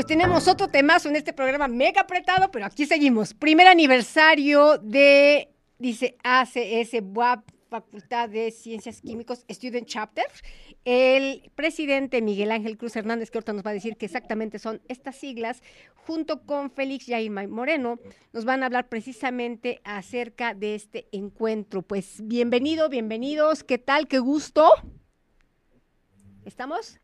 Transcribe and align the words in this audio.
pues 0.00 0.06
tenemos 0.06 0.48
otro 0.48 0.68
temazo 0.68 1.10
en 1.10 1.16
este 1.16 1.34
programa 1.34 1.68
mega 1.68 2.00
apretado, 2.00 2.50
pero 2.50 2.64
aquí 2.64 2.86
seguimos. 2.86 3.34
Primer 3.34 3.66
aniversario 3.66 4.78
de, 4.78 5.50
dice 5.78 6.16
ACS 6.24 7.02
WAP, 7.02 7.46
Facultad 7.68 8.30
de 8.30 8.50
Ciencias 8.50 9.02
Químicos, 9.02 9.44
Student 9.50 9.86
Chapter. 9.86 10.24
El 10.86 11.52
presidente 11.54 12.22
Miguel 12.22 12.50
Ángel 12.50 12.78
Cruz 12.78 12.96
Hernández, 12.96 13.30
que 13.30 13.36
ahorita 13.36 13.52
nos 13.52 13.62
va 13.62 13.72
a 13.72 13.74
decir 13.74 13.98
que 13.98 14.06
exactamente 14.06 14.58
son 14.58 14.80
estas 14.88 15.16
siglas, 15.16 15.62
junto 16.06 16.46
con 16.46 16.70
Félix 16.70 17.04
Jair 17.04 17.30
Moreno, 17.30 17.98
nos 18.32 18.46
van 18.46 18.62
a 18.62 18.66
hablar 18.66 18.88
precisamente 18.88 19.82
acerca 19.84 20.54
de 20.54 20.76
este 20.76 21.08
encuentro. 21.12 21.82
Pues 21.82 22.26
bienvenido, 22.26 22.88
bienvenidos, 22.88 23.64
¿qué 23.64 23.76
tal? 23.76 24.08
Qué 24.08 24.18
gusto. 24.18 24.66
¿Estamos? 26.46 26.98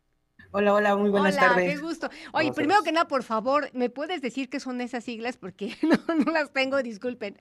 Hola, 0.59 0.73
hola, 0.73 0.97
muy 0.97 1.11
buenas 1.11 1.37
hola, 1.37 1.49
tardes. 1.49 1.75
Qué 1.75 1.81
gusto. 1.83 2.09
Oye, 2.33 2.51
primero 2.51 2.83
que 2.83 2.91
nada, 2.91 3.07
por 3.07 3.23
favor, 3.23 3.69
¿me 3.75 3.91
puedes 3.91 4.23
decir 4.23 4.49
qué 4.49 4.59
son 4.59 4.81
esas 4.81 5.05
siglas? 5.05 5.37
Porque 5.37 5.77
no, 5.83 5.99
no 6.15 6.33
las 6.33 6.51
tengo, 6.51 6.83
disculpen. 6.83 7.37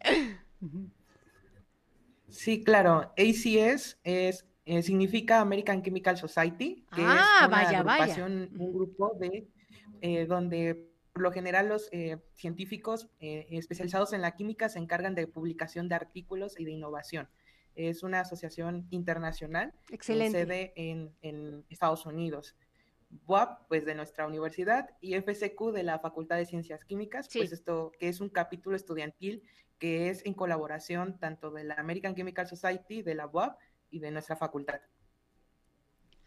Sí, 2.28 2.62
claro. 2.62 3.14
ACS 3.18 4.00
es, 4.04 4.46
eh, 4.66 4.84
significa 4.84 5.40
American 5.40 5.82
Chemical 5.82 6.18
Society, 6.18 6.86
que 6.94 7.04
ah, 7.06 7.40
es 7.40 7.48
una 7.48 7.56
vaya, 7.56 7.80
agrupación, 7.80 8.50
un 8.60 8.74
grupo 8.74 9.14
de 9.18 9.48
eh, 10.02 10.26
donde 10.26 10.92
por 11.14 11.22
lo 11.22 11.32
general 11.32 11.70
los 11.70 11.88
eh, 11.94 12.18
científicos 12.34 13.08
especializados 13.22 14.12
en 14.12 14.24
la 14.24 14.36
química 14.36 14.68
se 14.68 14.80
encargan 14.80 15.16
de 15.16 15.26
publicación 15.26 15.88
de 15.88 15.96
artículos 15.96 16.60
y 16.60 16.66
de 16.66 16.72
innovación. 16.72 17.30
Es 17.76 18.04
una 18.04 18.20
asociación 18.20 18.88
internacional 18.90 19.74
Excelente. 19.90 20.40
con 20.40 20.48
sede 20.48 20.74
en, 20.76 21.16
en 21.22 21.66
Estados 21.70 22.06
Unidos. 22.06 22.58
WAP, 23.28 23.68
pues 23.68 23.86
de 23.86 23.96
nuestra 23.96 24.28
universidad, 24.28 24.90
y 25.02 25.16
FCQ 25.16 25.72
de 25.72 25.84
la 25.84 26.00
Facultad 26.00 26.38
de 26.38 26.46
Ciencias 26.46 26.84
Químicas, 26.86 27.28
Sí. 27.30 27.40
pues 27.40 27.52
esto 27.52 27.92
que 28.00 28.10
es 28.10 28.20
un 28.22 28.30
capítulo 28.30 28.76
estudiantil 28.76 29.44
que 29.80 30.10
es 30.10 30.26
en 30.26 30.34
colaboración 30.34 31.20
tanto 31.20 31.52
de 31.52 31.64
la 31.66 31.76
American 31.76 32.16
Chemical 32.16 32.48
Society, 32.48 33.02
de 33.02 33.16
la 33.16 33.28
WAP 33.28 33.60
y 33.92 34.00
de 34.00 34.12
nuestra 34.12 34.36
facultad. 34.36 34.80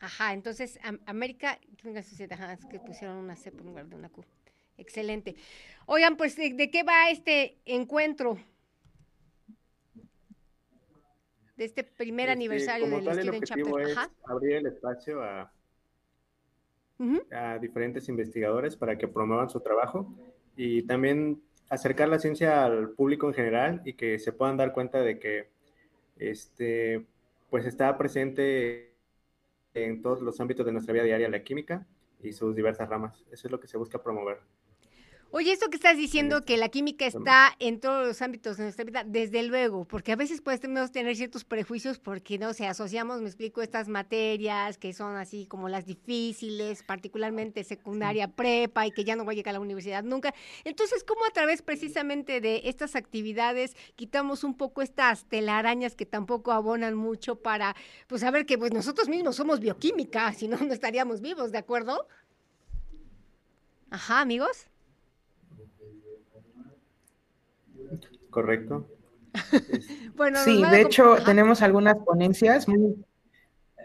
Ajá, 0.01 0.33
entonces 0.33 0.79
Am- 0.83 1.01
América, 1.07 1.59
Química 1.77 2.03
Sociedad, 2.03 2.41
ajá, 2.41 2.53
es 2.53 2.65
que 2.67 2.79
pusieron 2.79 3.17
una 3.17 3.35
C 3.37 3.51
por 3.51 3.65
lugar 3.65 3.87
de 3.89 3.97
una 3.97 4.09
Q. 4.11 4.25
Excelente. 4.77 5.35
Oigan, 5.87 6.17
pues, 6.17 6.37
¿de, 6.37 6.53
de 6.55 6.71
qué 6.71 6.85
va 6.85 7.11
este 7.11 7.59
encuentro? 7.65 8.39
De 11.57 11.65
este 11.65 11.83
primer 11.83 12.27
Este, 12.29 12.33
aniversario 12.33 12.85
como 12.85 12.97
del 12.99 13.05
tal, 13.07 13.19
el 13.19 13.25
Student 13.25 13.43
objetivo 13.51 13.79
Chapter. 13.79 13.89
es 13.91 13.97
Ajá. 13.97 14.11
abrir 14.27 14.53
el 14.57 14.67
espacio 14.67 15.23
a, 15.25 15.53
a 17.33 17.59
diferentes 17.59 18.09
investigadores 18.09 18.77
para 18.77 18.99
que 18.99 19.09
promuevan 19.09 19.49
su 19.49 19.61
trabajo 19.61 20.13
y 20.57 20.83
también 20.83 21.41
acercar 21.71 22.09
la 22.09 22.19
ciencia 22.19 22.65
al 22.65 22.91
público 22.91 23.29
en 23.29 23.35
general 23.35 23.83
y 23.85 23.95
que 23.95 24.19
se 24.19 24.33
puedan 24.33 24.57
dar 24.57 24.73
cuenta 24.73 25.01
de 25.01 25.19
que 25.19 25.49
este, 26.17 27.07
pues 27.51 27.67
está 27.67 27.97
presente 27.97 28.95
en 29.75 30.03
todos 30.03 30.21
los 30.21 30.41
ámbitos 30.41 30.67
de 30.67 30.73
nuestra 30.73 30.93
vida 30.93 31.05
diaria 31.05 31.29
la 31.29 31.45
química 31.45 31.87
y 32.23 32.33
sus 32.33 32.55
diversas 32.57 32.89
ramas. 32.89 33.25
Eso 33.31 33.47
es 33.47 33.53
lo 33.53 33.61
que 33.61 33.69
se 33.69 33.79
busca 33.79 34.03
promover. 34.03 34.39
Oye, 35.31 35.53
esto 35.53 35.69
que 35.69 35.77
estás 35.77 35.99
diciendo, 35.99 36.43
que 36.47 36.57
la 36.57 36.71
química 36.71 37.05
también. 37.11 37.29
está 37.29 37.55
en 37.59 37.81
todos 37.81 38.07
los 38.07 38.23
ámbitos 38.23 38.57
de 38.57 38.63
nuestra 38.63 38.85
vida, 38.85 39.05
desde 39.05 39.43
luego, 39.43 39.85
porque 39.85 40.13
a 40.13 40.17
veces 40.17 40.41
podemos 40.41 40.91
tener 40.91 41.15
ciertos 41.17 41.45
prejuicios 41.45 41.99
porque, 41.99 42.39
no 42.39 42.55
sé, 42.55 42.67
asociamos, 42.67 43.21
me 43.21 43.27
explico, 43.27 43.61
estas 43.61 43.89
materias 43.89 44.79
que 44.79 44.95
son 44.95 45.17
así 45.17 45.45
como 45.47 45.69
las 45.69 45.85
difíciles, 45.85 46.83
particularmente 46.83 47.63
secundaria, 47.63 48.29
prepa, 48.29 48.87
y 48.87 48.91
que 48.91 49.05
ya 49.05 49.17
no 49.17 49.25
voy 49.27 49.35
a 49.35 49.37
llegar 49.37 49.51
a 49.51 49.59
la 49.59 49.61
universidad 49.61 50.03
nunca. 50.03 50.35
Entonces, 50.65 51.05
¿cómo 51.05 51.27
a 51.27 51.31
través 51.31 51.61
precisamente 51.61 52.41
de 52.41 52.63
estas 52.65 52.97
actividades 52.97 53.77
quitamos 53.97 54.45
un 54.45 54.57
poco 54.57 54.81
estas 54.81 55.27
telarañas 55.27 55.95
que 55.95 56.07
tampoco 56.07 56.53
abonan 56.53 56.95
mucho 56.95 57.37
para, 57.37 57.77
pues, 58.07 58.23
saber 58.23 58.47
que 58.47 58.57
pues 58.57 58.73
nosotros 58.73 59.11
mismos 59.11 59.37
somos 59.37 59.61
bioquímica, 59.61 60.33
si 60.33 60.49
no, 60.49 60.57
no 60.57 60.73
estaríamos 60.73 61.21
vivos, 61.21 61.53
¿de 61.53 61.59
acuerdo? 61.59 62.09
Ajá, 63.91 64.23
amigos. 64.23 64.69
¿Correcto? 68.31 68.89
Bueno, 70.17 70.39
Sí, 70.43 70.63
de 70.65 70.81
hecho 70.81 71.15
ajá. 71.15 71.25
tenemos 71.25 71.63
algunas 71.63 71.97
ponencias 71.99 72.67
muy, 72.67 73.05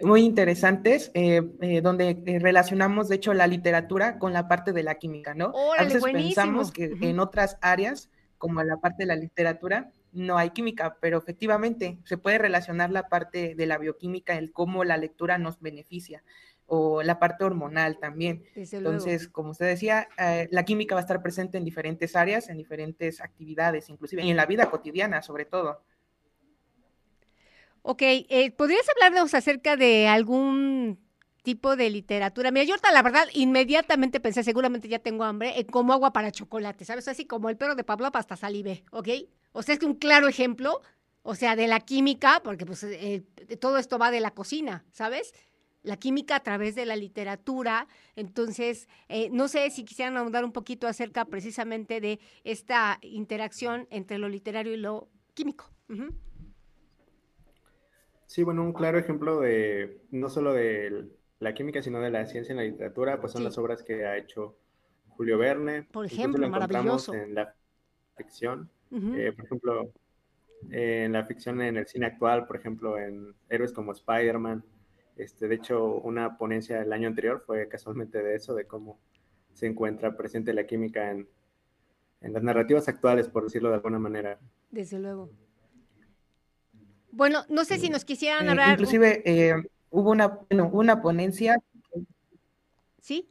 muy 0.02 0.22
interesantes 0.22 1.12
eh, 1.14 1.44
eh, 1.62 1.82
donde 1.82 2.22
eh, 2.26 2.40
relacionamos, 2.40 3.08
de 3.08 3.16
hecho, 3.16 3.34
la 3.34 3.46
literatura 3.46 4.18
con 4.18 4.34
la 4.34 4.48
parte 4.48 4.74
de 4.74 4.84
la 4.84 4.96
química, 4.96 5.34
¿no? 5.36 5.52
Órale, 5.52 5.82
a 5.82 5.84
veces 5.86 6.02
buenísimo. 6.02 6.30
pensamos 6.36 6.72
que 6.72 6.96
en 7.02 7.20
otras 7.20 7.58
áreas, 7.62 8.10
como 8.38 8.62
en 8.62 8.68
la 8.68 8.78
parte 8.78 9.04
de 9.04 9.08
la 9.08 9.16
literatura, 9.16 9.92
no 10.14 10.38
hay 10.38 10.52
química, 10.52 10.98
pero 11.02 11.18
efectivamente 11.18 12.00
se 12.06 12.18
puede 12.18 12.38
relacionar 12.38 12.92
la 12.92 13.10
parte 13.10 13.56
de 13.56 13.66
la 13.66 13.78
bioquímica, 13.78 14.38
el 14.38 14.52
cómo 14.52 14.84
la 14.84 14.98
lectura 14.98 15.38
nos 15.38 15.60
beneficia, 15.60 16.24
o 16.66 17.04
la 17.04 17.20
parte 17.20 17.44
hormonal 17.44 18.00
también. 18.00 18.44
Entonces, 18.56 19.28
como 19.28 19.52
usted 19.52 19.68
decía, 19.68 20.08
eh, 20.18 20.48
la 20.52 20.64
química 20.64 20.96
va 20.96 21.02
a 21.02 21.04
estar 21.04 21.22
presente 21.22 21.58
en 21.58 21.66
diferentes 21.66 22.16
áreas, 22.16 22.50
en 22.50 22.58
diferentes 22.58 23.22
actividades, 23.22 23.90
inclusive, 23.90 24.24
y 24.24 24.32
en 24.32 24.38
la 24.38 24.46
vida 24.46 24.70
cotidiana, 24.70 25.22
sobre 25.22 25.46
todo. 25.46 25.84
Ok, 27.82 28.02
eh, 28.02 28.52
¿podrías 28.52 28.88
hablarnos 28.90 29.34
acerca 29.34 29.76
de 29.76 30.08
algún 30.08 31.03
tipo 31.44 31.76
de 31.76 31.90
literatura? 31.90 32.52
Mira, 32.52 32.66
yo 32.66 32.76
la 32.92 33.04
verdad 33.04 33.28
inmediatamente 33.34 34.20
pensé, 34.20 34.44
seguramente 34.44 34.88
ya 34.88 35.00
tengo 35.00 35.24
hambre, 35.24 35.66
como 35.70 35.94
agua 35.94 36.14
para 36.14 36.32
chocolate, 36.32 36.86
¿sabes? 36.86 37.08
Así 37.08 37.26
como 37.26 37.50
el 37.50 37.58
perro 37.58 37.76
de 37.76 37.84
Pablo 37.84 38.10
hasta 38.12 38.36
salive, 38.36 38.84
¿ok? 38.92 39.10
O 39.52 39.62
sea, 39.62 39.74
es 39.74 39.80
que 39.80 39.86
un 39.86 39.96
claro 39.96 40.28
ejemplo, 40.28 40.82
o 41.22 41.36
sea, 41.36 41.56
de 41.56 41.68
la 41.68 41.82
química, 41.82 42.42
porque 42.44 42.66
pues 42.66 42.84
eh, 42.84 43.24
todo 43.60 43.78
esto 43.78 44.00
va 44.00 44.10
de 44.10 44.22
la 44.22 44.32
cocina, 44.32 44.86
¿sabes? 44.92 45.34
La 45.84 45.98
química 45.98 46.38
a 46.38 46.40
través 46.40 46.76
de 46.76 46.86
la 46.86 46.96
literatura. 46.96 47.88
Entonces, 48.16 48.88
eh, 49.10 49.30
no 49.32 49.50
sé 49.50 49.70
si 49.70 49.84
quisieran 49.84 50.16
ahondar 50.16 50.46
un 50.46 50.54
poquito 50.54 50.88
acerca 50.88 51.26
precisamente 51.26 52.00
de 52.00 52.20
esta 52.46 53.00
interacción 53.02 53.88
entre 53.92 54.18
lo 54.18 54.30
literario 54.30 54.74
y 54.74 54.78
lo 54.78 55.10
químico. 55.34 55.70
Sí, 58.28 58.44
bueno, 58.44 58.64
un 58.64 58.74
claro 58.74 58.98
ejemplo 58.98 59.42
de 59.42 60.02
no 60.10 60.30
solo 60.30 60.54
de 60.54 61.10
la 61.44 61.54
química, 61.54 61.82
sino 61.82 62.00
de 62.02 62.10
la 62.10 62.26
ciencia 62.26 62.54
en 62.54 62.58
la 62.58 62.64
literatura, 62.64 63.20
pues 63.20 63.32
son 63.34 63.42
Sí. 63.42 63.46
las 63.46 63.58
obras 63.58 63.84
que 63.84 64.06
ha 64.06 64.18
hecho 64.18 64.58
Julio 65.10 65.38
Verne. 65.38 65.84
Por 65.84 66.06
ejemplo, 66.06 66.40
lo 66.42 66.48
encontramos 66.48 67.08
maravilloso. 67.10 67.14
en 67.14 67.36
la 67.36 67.54
ficción. 68.18 68.70
Eh, 68.92 69.32
por 69.36 69.46
ejemplo, 69.46 69.92
en 70.70 71.12
la 71.14 71.26
ficción 71.26 71.62
en 71.62 71.78
el 71.78 71.88
cine 71.88 72.06
actual, 72.08 72.46
por 72.46 72.56
ejemplo, 72.56 72.98
en 72.98 73.34
héroes 73.50 73.74
como 73.74 73.92
Spider-Man. 73.92 74.64
Este, 75.18 75.48
de 75.48 75.56
hecho, 75.56 75.96
una 76.02 76.38
ponencia 76.38 76.82
el 76.82 76.92
año 76.94 77.08
anterior 77.08 77.44
fue 77.46 77.68
casualmente 77.68 78.22
de 78.24 78.36
eso, 78.36 78.54
de 78.56 78.66
cómo 78.66 79.00
se 79.54 79.68
encuentra 79.68 80.16
presente 80.18 80.54
la 80.54 80.66
química 80.66 81.12
en, 81.12 81.28
en 82.22 82.34
las 82.34 82.42
narrativas 82.44 82.88
actuales, 82.88 83.28
por 83.30 83.44
decirlo 83.44 83.70
de 83.70 83.76
alguna 83.76 84.00
manera. 84.00 84.40
Desde 84.72 84.98
luego. 85.00 85.30
Bueno, 87.12 87.44
no 87.50 87.64
sé 87.64 87.78
si 87.78 87.90
nos 87.90 88.06
quisieran 88.06 88.48
Eh, 88.48 88.50
hablar. 88.52 88.72
inclusive 88.72 89.22
eh, 89.26 89.54
hubo 89.94 90.10
una, 90.10 90.28
bueno, 90.50 90.70
una 90.74 91.02
ponencia, 91.02 91.62
¿Sí? 93.00 93.30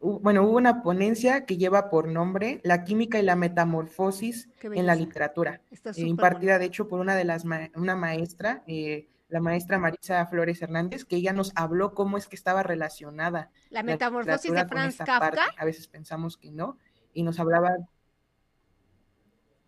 bueno, 0.00 0.42
hubo 0.44 0.56
una 0.56 0.82
ponencia 0.82 1.44
que 1.46 1.56
lleva 1.56 1.90
por 1.90 2.08
nombre 2.08 2.60
La 2.64 2.82
química 2.84 3.18
y 3.18 3.22
la 3.22 3.36
metamorfosis 3.36 4.48
en 4.62 4.86
la 4.86 4.94
literatura, 4.96 5.60
eh, 5.70 5.92
impartida 5.96 6.58
de 6.58 6.64
hecho 6.66 6.88
por 6.88 6.98
una 7.00 7.14
de 7.14 7.24
las 7.24 7.44
ma- 7.44 7.70
una 7.76 7.94
maestra, 7.96 8.62
eh, 8.66 9.08
la 9.28 9.40
maestra 9.40 9.78
Marisa 9.78 10.26
Flores 10.26 10.60
Hernández, 10.62 11.04
que 11.04 11.16
ella 11.16 11.32
nos 11.32 11.52
habló 11.54 11.94
cómo 11.94 12.16
es 12.16 12.26
que 12.26 12.34
estaba 12.36 12.62
relacionada 12.64 13.50
La 13.70 13.80
la 13.80 13.92
metamorfosis 13.92 14.52
de 14.52 14.64
Franz 14.66 14.96
Kafka. 14.96 15.18
parte. 15.20 15.40
A 15.58 15.64
veces 15.64 15.86
pensamos 15.86 16.36
que 16.36 16.50
no, 16.50 16.78
y 17.14 17.22
nos 17.22 17.38
hablaba, 17.38 17.76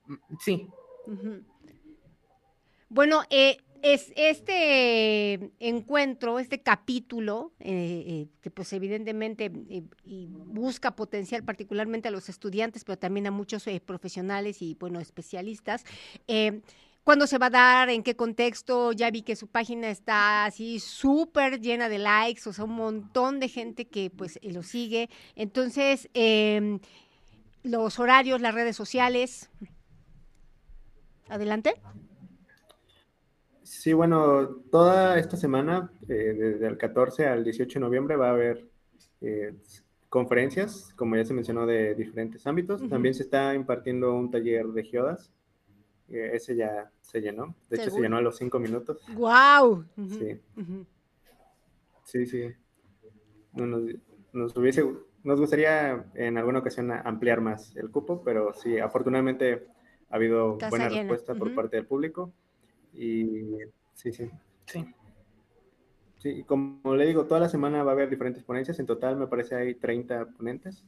Mm, 0.06 0.14
sí. 0.40 0.69
Bueno, 2.88 3.23
eh, 3.31 3.58
es 3.82 4.12
este 4.16 5.52
encuentro, 5.58 6.38
este 6.38 6.62
capítulo, 6.62 7.52
eh, 7.60 8.04
eh, 8.06 8.26
que 8.40 8.50
pues 8.50 8.72
evidentemente 8.72 9.50
eh, 9.68 9.82
busca 10.04 10.94
potenciar 10.96 11.44
particularmente 11.44 12.08
a 12.08 12.10
los 12.10 12.28
estudiantes, 12.28 12.84
pero 12.84 12.98
también 12.98 13.26
a 13.26 13.30
muchos 13.30 13.64
profesionales 13.84 14.62
y, 14.62 14.74
bueno, 14.74 15.00
especialistas. 15.00 15.84
¿Cuándo 17.02 17.26
se 17.26 17.38
va 17.38 17.46
a 17.46 17.50
dar? 17.50 17.88
¿En 17.88 18.02
qué 18.02 18.14
contexto? 18.14 18.92
Ya 18.92 19.10
vi 19.10 19.22
que 19.22 19.34
su 19.34 19.48
página 19.48 19.88
está 19.88 20.44
así 20.44 20.78
súper 20.78 21.60
llena 21.60 21.88
de 21.88 21.98
likes, 21.98 22.48
o 22.48 22.52
sea, 22.52 22.64
un 22.64 22.74
montón 22.74 23.40
de 23.40 23.48
gente 23.48 23.88
que 23.88 24.10
pues 24.10 24.38
lo 24.42 24.62
sigue. 24.62 25.08
Entonces, 25.34 26.10
em, 26.12 26.78
los 27.62 27.98
horarios, 27.98 28.40
las 28.40 28.54
redes 28.54 28.76
sociales. 28.76 29.50
Adelante. 31.28 31.74
Sí, 33.70 33.93
bueno, 33.93 34.49
toda 34.72 35.17
esta 35.17 35.37
semana, 35.37 35.93
eh, 36.08 36.34
desde 36.37 36.67
el 36.67 36.76
14 36.76 37.26
al 37.26 37.44
18 37.44 37.78
de 37.78 37.81
noviembre, 37.81 38.17
va 38.17 38.26
a 38.26 38.32
haber 38.32 38.69
eh, 39.20 39.55
conferencias, 40.08 40.93
como 40.96 41.14
ya 41.14 41.25
se 41.25 41.32
mencionó, 41.34 41.67
de 41.67 41.94
diferentes 41.94 42.44
ámbitos. 42.49 42.87
También 42.88 43.14
se 43.14 43.22
está 43.22 43.55
impartiendo 43.55 44.12
un 44.12 44.28
taller 44.28 44.67
de 44.67 44.82
geodas. 44.82 45.32
ese 46.08 46.56
ya 46.56 46.90
se 47.00 47.20
llenó. 47.20 47.55
De 47.69 47.76
hecho, 47.76 47.90
se 47.90 48.00
llenó 48.00 48.17
a 48.17 48.20
los 48.20 48.38
cinco 48.38 48.58
minutos. 48.58 49.06
¡Guau! 49.14 49.84
Sí. 50.19 50.40
Sí, 52.02 52.26
sí. 52.26 52.52
Nos, 53.52 54.56
hubiese, 54.56 54.84
nos 55.23 55.38
gustaría 55.38 56.06
en 56.14 56.38
alguna 56.38 56.58
ocasión 56.58 56.90
ampliar 56.90 57.40
más 57.40 57.76
el 57.76 57.88
cupo, 57.93 58.25
pero 58.25 58.52
sí, 58.52 58.81
afortunadamente 58.81 59.69
ha 60.11 60.16
habido 60.16 60.58
buena 60.70 60.88
respuesta 60.88 61.37
por 61.37 61.55
parte 61.55 61.76
del 61.76 61.87
público. 61.87 62.32
Y 62.94 63.56
sí, 63.94 64.12
sí. 64.12 64.31
Sí. 64.66 64.94
Sí, 66.19 66.44
como 66.44 66.94
le 66.96 67.06
digo, 67.06 67.25
toda 67.25 67.40
la 67.40 67.48
semana 67.48 67.82
va 67.82 67.92
a 67.92 67.94
haber 67.94 68.10
diferentes 68.10 68.42
ponencias. 68.42 68.78
En 68.78 68.87
total 68.87 69.16
me 69.16 69.26
parece 69.26 69.54
hay 69.54 69.75
30 69.75 70.26
ponentes. 70.37 70.84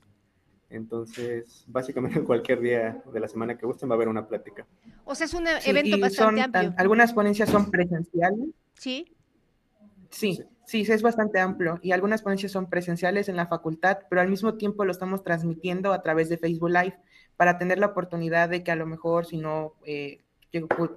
Entonces, 0.68 1.64
básicamente 1.68 2.20
cualquier 2.24 2.60
día 2.60 3.02
de 3.12 3.20
la 3.20 3.28
semana 3.28 3.56
que 3.56 3.66
gusten 3.66 3.88
va 3.88 3.94
a 3.94 3.96
haber 3.96 4.08
una 4.08 4.26
plática. 4.26 4.66
O 5.04 5.14
sea, 5.14 5.26
es 5.26 5.34
un 5.34 5.46
evento 5.46 5.98
bastante 5.98 6.40
amplio. 6.42 6.74
Algunas 6.76 7.12
ponencias 7.12 7.48
son 7.48 7.70
presenciales. 7.70 8.48
Sí. 8.74 9.14
Sí, 10.10 10.44
sí, 10.66 10.80
es 10.92 11.02
bastante 11.02 11.40
amplio. 11.40 11.78
Y 11.82 11.92
algunas 11.92 12.22
ponencias 12.22 12.52
son 12.52 12.68
presenciales 12.68 13.28
en 13.28 13.36
la 13.36 13.46
facultad, 13.46 14.00
pero 14.10 14.20
al 14.20 14.28
mismo 14.28 14.54
tiempo 14.54 14.84
lo 14.84 14.92
estamos 14.92 15.22
transmitiendo 15.22 15.92
a 15.92 16.02
través 16.02 16.28
de 16.28 16.36
Facebook 16.36 16.70
Live 16.70 16.98
para 17.36 17.58
tener 17.58 17.78
la 17.78 17.86
oportunidad 17.86 18.50
de 18.50 18.62
que 18.62 18.70
a 18.70 18.76
lo 18.76 18.86
mejor, 18.86 19.24
si 19.24 19.38
no 19.38 19.74
eh, 19.86 20.20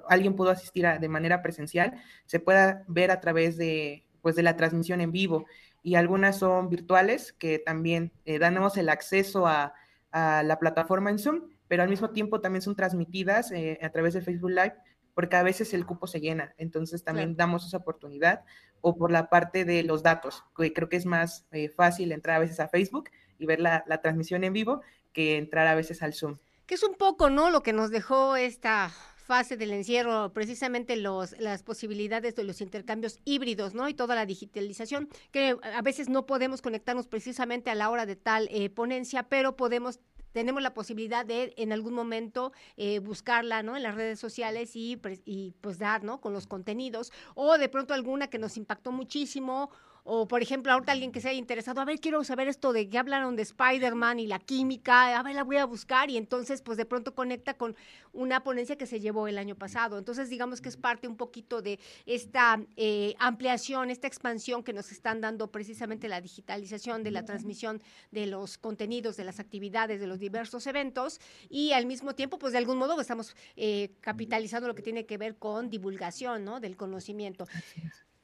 alguien 0.09 0.35
pudo 0.35 0.49
asistir 0.49 0.85
de 0.99 1.09
manera 1.09 1.41
presencial, 1.41 2.01
se 2.25 2.39
pueda 2.39 2.83
ver 2.87 3.11
a 3.11 3.19
través 3.21 3.57
de 3.57 4.05
pues 4.21 4.35
de 4.35 4.43
la 4.43 4.57
transmisión 4.57 5.01
en 5.01 5.11
vivo 5.11 5.45
y 5.83 5.93
algunas 5.93 6.39
son 6.39 6.67
virtuales 6.67 7.31
que 7.31 7.59
también 7.59 8.11
eh, 8.25 8.39
damos 8.39 8.75
el 8.75 8.89
acceso 8.89 9.45
a, 9.45 9.73
la 10.11 10.57
plataforma 10.59 11.09
en 11.09 11.19
Zoom, 11.19 11.41
pero 11.67 11.83
al 11.83 11.89
mismo 11.89 12.11
tiempo 12.11 12.39
también 12.39 12.61
son 12.61 12.73
transmitidas 12.73 13.51
eh, 13.51 13.77
a 13.81 13.89
través 13.89 14.13
de 14.13 14.21
Facebook 14.21 14.51
Live 14.51 14.73
porque 15.13 15.35
a 15.35 15.43
veces 15.43 15.73
el 15.73 15.85
cupo 15.85 16.07
se 16.07 16.21
llena, 16.21 16.55
entonces 16.57 17.03
también 17.03 17.35
damos 17.35 17.67
esa 17.67 17.77
oportunidad 17.77 18.45
o 18.79 18.95
por 18.97 19.11
la 19.11 19.29
parte 19.29 19.65
de 19.65 19.83
los 19.83 20.03
datos, 20.03 20.45
que 20.55 20.71
creo 20.71 20.87
que 20.87 20.95
es 20.95 21.05
más 21.05 21.45
eh, 21.51 21.69
fácil 21.69 22.13
entrar 22.13 22.37
a 22.37 22.39
veces 22.39 22.59
a 22.61 22.69
Facebook 22.69 23.09
y 23.37 23.45
ver 23.45 23.59
la, 23.59 23.83
la 23.87 24.01
transmisión 24.01 24.43
en 24.43 24.53
vivo 24.53 24.81
que 25.11 25.37
entrar 25.37 25.67
a 25.67 25.75
veces 25.75 26.01
al 26.01 26.13
Zoom. 26.13 26.37
Que 26.65 26.75
es 26.75 26.83
un 26.83 26.95
poco, 26.95 27.29
¿no? 27.29 27.49
Lo 27.49 27.61
que 27.61 27.73
nos 27.73 27.91
dejó 27.91 28.37
esta 28.37 28.91
fase 29.25 29.57
del 29.57 29.71
encierro, 29.71 30.31
precisamente 30.33 30.95
los, 30.95 31.37
las 31.39 31.63
posibilidades 31.63 32.35
de 32.35 32.43
los 32.43 32.61
intercambios 32.61 33.19
híbridos, 33.25 33.73
¿no? 33.73 33.89
Y 33.89 33.95
toda 33.95 34.13
la 34.13 34.25
digitalización, 34.25 35.09
que 35.31 35.57
a 35.61 35.81
veces 35.81 36.09
no 36.09 36.27
podemos 36.27 36.61
conectarnos 36.61 37.07
precisamente 37.07 37.71
a 37.71 37.75
la 37.75 37.89
hora 37.89 38.05
de 38.05 38.15
tal 38.15 38.47
eh, 38.51 38.69
ponencia, 38.69 39.23
pero 39.23 39.55
podemos 39.55 39.99
tenemos 40.31 40.61
la 40.61 40.73
posibilidad 40.73 41.25
de 41.25 41.53
en 41.55 41.71
algún 41.71 41.93
momento 41.93 42.51
eh, 42.75 42.99
buscarla 42.99 43.63
¿no? 43.63 43.77
en 43.77 43.83
las 43.83 43.95
redes 43.95 44.19
sociales 44.19 44.75
y, 44.75 44.99
y 45.23 45.53
pues 45.61 45.79
dar 45.79 46.03
¿no? 46.03 46.19
con 46.19 46.33
los 46.33 46.45
contenidos 46.45 47.13
o 47.35 47.57
de 47.57 47.69
pronto 47.69 47.93
alguna 47.93 48.27
que 48.27 48.37
nos 48.37 48.57
impactó 48.57 48.91
muchísimo 48.91 49.71
o, 50.07 50.27
por 50.27 50.43
ejemplo, 50.43 50.71
ahorita 50.71 50.91
alguien 50.91 51.11
que 51.11 51.19
se 51.19 51.29
haya 51.29 51.39
interesado, 51.39 51.81
a 51.81 51.85
ver, 51.85 51.99
quiero 51.99 52.23
saber 52.23 52.47
esto 52.47 52.73
de 52.73 52.87
que 52.87 52.99
hablaron 52.99 53.35
de 53.35 53.41
Spider-Man 53.41 54.19
y 54.19 54.27
la 54.27 54.37
química, 54.37 55.17
a 55.17 55.23
ver, 55.23 55.33
la 55.33 55.43
voy 55.43 55.57
a 55.57 55.65
buscar 55.65 56.11
y 56.11 56.17
entonces, 56.17 56.61
pues 56.61 56.77
de 56.77 56.85
pronto 56.85 57.15
conecta 57.15 57.55
con 57.55 57.75
una 58.13 58.43
ponencia 58.43 58.77
que 58.77 58.85
se 58.85 58.99
llevó 58.99 59.27
el 59.27 59.39
año 59.39 59.55
pasado. 59.55 59.97
Entonces, 59.97 60.29
digamos 60.29 60.61
que 60.61 60.69
es 60.69 60.77
parte 60.77 61.07
un 61.07 61.17
poquito 61.17 61.63
de 61.63 61.79
esta 62.05 62.61
eh, 62.75 63.15
ampliación, 63.17 63.89
esta 63.89 64.05
expansión 64.05 64.63
que 64.63 64.73
nos 64.73 64.91
están 64.91 65.21
dando 65.21 65.51
precisamente 65.51 66.07
la 66.07 66.21
digitalización 66.21 67.01
de 67.01 67.09
la 67.09 67.25
transmisión 67.25 67.81
de 68.11 68.27
los 68.27 68.59
contenidos, 68.59 69.17
de 69.17 69.23
las 69.23 69.39
actividades, 69.39 69.99
de 69.99 70.05
los 70.05 70.19
diversos 70.19 70.67
eventos 70.67 71.19
y 71.49 71.71
al 71.71 71.87
mismo 71.87 72.13
tiempo, 72.13 72.37
pues 72.37 72.53
de 72.53 72.59
algún 72.59 72.77
modo 72.77 73.01
estamos 73.01 73.35
eh, 73.55 73.89
capitalizando 74.01 74.67
lo 74.67 74.75
que 74.75 74.83
tiene 74.83 75.07
que 75.07 75.17
ver 75.17 75.37
con 75.37 75.71
divulgación, 75.71 76.45
¿no? 76.45 76.59
Del 76.59 76.77
conocimiento. 76.77 77.47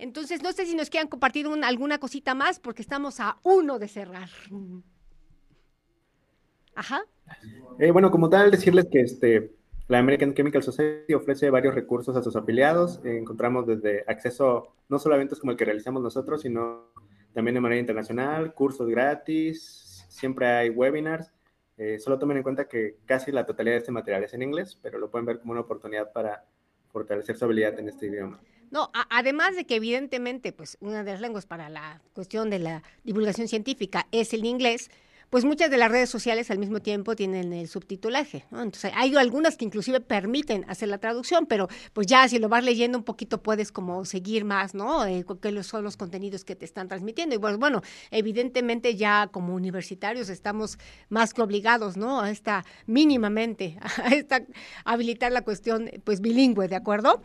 Entonces, 0.01 0.41
no 0.41 0.51
sé 0.51 0.65
si 0.65 0.75
nos 0.75 0.89
quieran 0.89 1.07
compartir 1.07 1.45
alguna 1.63 1.99
cosita 1.99 2.33
más, 2.33 2.59
porque 2.59 2.81
estamos 2.81 3.19
a 3.19 3.37
uno 3.43 3.77
de 3.77 3.87
cerrar. 3.87 4.29
Ajá. 6.73 7.03
Eh, 7.77 7.91
bueno, 7.91 8.09
como 8.09 8.27
tal, 8.27 8.49
decirles 8.49 8.87
que 8.91 9.01
este, 9.01 9.51
la 9.87 9.99
American 9.99 10.33
Chemical 10.33 10.63
Society 10.63 11.13
ofrece 11.13 11.51
varios 11.51 11.75
recursos 11.75 12.17
a 12.17 12.23
sus 12.23 12.35
afiliados. 12.35 12.99
encontramos 13.03 13.67
desde 13.67 14.03
acceso 14.07 14.73
no 14.89 14.97
solo 14.97 15.13
a 15.13 15.17
eventos 15.17 15.39
como 15.39 15.51
el 15.51 15.57
que 15.57 15.65
realizamos 15.65 16.01
nosotros, 16.01 16.41
sino 16.41 16.87
también 17.33 17.53
de 17.53 17.61
manera 17.61 17.79
internacional, 17.79 18.55
cursos 18.55 18.89
gratis, 18.89 20.03
siempre 20.09 20.47
hay 20.47 20.69
webinars. 20.71 21.31
Eh, 21.77 21.99
solo 21.99 22.17
tomen 22.17 22.37
en 22.37 22.43
cuenta 22.43 22.67
que 22.67 22.97
casi 23.05 23.31
la 23.31 23.45
totalidad 23.45 23.75
de 23.75 23.79
este 23.79 23.91
material 23.91 24.23
es 24.23 24.33
en 24.33 24.41
inglés, 24.41 24.79
pero 24.81 24.97
lo 24.97 25.11
pueden 25.11 25.27
ver 25.27 25.39
como 25.39 25.51
una 25.51 25.61
oportunidad 25.61 26.11
para 26.11 26.43
fortalecer 26.91 27.37
su 27.37 27.45
habilidad 27.45 27.77
en 27.77 27.89
este 27.89 28.07
idioma. 28.07 28.41
No, 28.71 28.89
además 29.09 29.55
de 29.57 29.65
que 29.65 29.75
evidentemente, 29.75 30.53
pues 30.53 30.77
una 30.79 31.03
de 31.03 31.11
las 31.11 31.19
lenguas 31.19 31.45
para 31.45 31.69
la 31.69 32.01
cuestión 32.13 32.49
de 32.49 32.59
la 32.59 32.83
divulgación 33.03 33.49
científica 33.49 34.07
es 34.11 34.33
el 34.33 34.45
inglés, 34.45 34.89
pues 35.31 35.45
muchas 35.45 35.71
de 35.71 35.77
las 35.77 35.89
redes 35.89 36.09
sociales 36.09 36.51
al 36.51 36.59
mismo 36.59 36.81
tiempo 36.81 37.15
tienen 37.15 37.53
el 37.53 37.69
subtitulaje, 37.69 38.43
¿no? 38.51 38.61
Entonces 38.61 38.91
hay 38.93 39.15
algunas 39.15 39.55
que 39.55 39.63
inclusive 39.63 40.01
permiten 40.01 40.65
hacer 40.67 40.89
la 40.89 40.97
traducción, 40.97 41.45
pero 41.45 41.69
pues 41.93 42.05
ya 42.05 42.27
si 42.27 42.37
lo 42.37 42.49
vas 42.49 42.65
leyendo 42.65 42.97
un 42.97 43.05
poquito 43.05 43.41
puedes 43.41 43.71
como 43.71 44.03
seguir 44.03 44.43
más, 44.43 44.75
¿no? 44.75 45.05
Eh, 45.05 45.23
¿Qué 45.41 45.63
son 45.63 45.85
los 45.85 45.95
contenidos 45.95 46.43
que 46.43 46.57
te 46.57 46.65
están 46.65 46.89
transmitiendo? 46.89 47.33
Y 47.33 47.39
pues 47.39 47.55
bueno, 47.55 47.81
evidentemente 48.11 48.97
ya 48.97 49.29
como 49.31 49.55
universitarios 49.55 50.27
estamos 50.27 50.77
más 51.07 51.33
que 51.33 51.41
obligados, 51.41 51.95
¿no? 51.95 52.19
A 52.19 52.29
esta 52.29 52.65
mínimamente, 52.85 53.79
a 54.03 54.09
esta 54.09 54.43
habilitar 54.83 55.31
la 55.31 55.43
cuestión 55.43 55.89
pues 56.03 56.19
bilingüe, 56.19 56.67
¿de 56.67 56.75
acuerdo? 56.75 57.21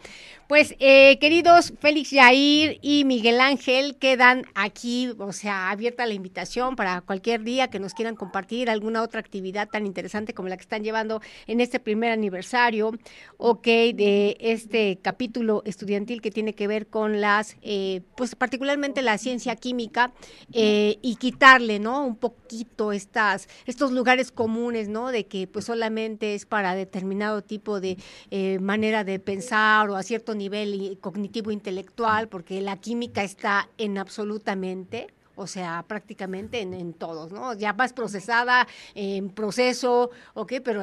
Pues 0.46 0.76
eh, 0.78 1.18
queridos 1.18 1.72
Félix 1.80 2.10
Yair 2.10 2.78
y 2.82 3.04
Miguel 3.04 3.40
Ángel 3.40 3.96
quedan 3.96 4.44
aquí, 4.54 5.12
o 5.18 5.32
sea, 5.32 5.70
abierta 5.70 6.06
la 6.06 6.14
invitación 6.14 6.76
para 6.76 7.00
cualquier 7.00 7.42
día 7.42 7.68
que 7.68 7.80
nos 7.80 7.95
quieran 7.96 8.14
compartir 8.14 8.70
alguna 8.70 9.02
otra 9.02 9.18
actividad 9.18 9.68
tan 9.68 9.86
interesante 9.86 10.34
como 10.34 10.48
la 10.48 10.56
que 10.56 10.62
están 10.62 10.84
llevando 10.84 11.20
en 11.48 11.60
este 11.60 11.80
primer 11.80 12.12
aniversario, 12.12 12.92
ok, 13.38 13.66
de 13.66 14.36
este 14.38 14.98
capítulo 15.02 15.62
estudiantil 15.64 16.22
que 16.22 16.30
tiene 16.30 16.54
que 16.54 16.68
ver 16.68 16.86
con 16.86 17.20
las, 17.20 17.56
eh, 17.62 18.02
pues 18.16 18.36
particularmente 18.36 19.02
la 19.02 19.18
ciencia 19.18 19.56
química 19.56 20.12
eh, 20.52 20.98
y 21.02 21.16
quitarle, 21.16 21.80
¿no? 21.80 22.06
Un 22.06 22.16
poquito 22.16 22.92
estas, 22.92 23.48
estos 23.64 23.90
lugares 23.90 24.30
comunes, 24.30 24.88
¿no? 24.88 25.10
De 25.10 25.26
que 25.26 25.48
pues 25.48 25.64
solamente 25.64 26.34
es 26.34 26.46
para 26.46 26.74
determinado 26.74 27.42
tipo 27.42 27.80
de 27.80 27.96
eh, 28.30 28.58
manera 28.60 29.02
de 29.02 29.18
pensar 29.18 29.88
o 29.90 29.96
a 29.96 30.02
cierto 30.02 30.34
nivel 30.34 30.98
cognitivo 31.00 31.50
intelectual, 31.50 32.28
porque 32.28 32.60
la 32.60 32.76
química 32.76 33.24
está 33.24 33.68
en 33.78 33.98
absolutamente 33.98 35.15
o 35.36 35.46
sea, 35.46 35.84
prácticamente 35.86 36.60
en, 36.60 36.92
todos, 36.94 37.30
¿no? 37.30 37.54
Ya 37.54 37.72
más 37.72 37.92
procesada, 37.92 38.66
en 38.94 39.30
proceso, 39.30 40.10
ok, 40.34 40.54
pero 40.64 40.82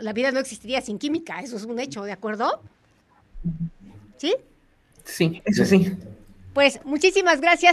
la 0.00 0.12
vida 0.12 0.32
no 0.32 0.40
existiría 0.40 0.80
sin 0.80 0.98
química, 0.98 1.40
eso 1.40 1.56
es 1.56 1.64
un 1.64 1.78
hecho, 1.78 2.02
¿de 2.02 2.12
acuerdo? 2.12 2.62
¿Sí? 4.16 4.34
Sí, 5.04 5.42
eso 5.44 5.64
sí. 5.64 5.92
Pues 6.54 6.80
muchísimas 6.84 7.40
gracias 7.40 7.70